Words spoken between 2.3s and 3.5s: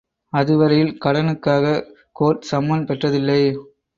Summon பெற்றதில்லை.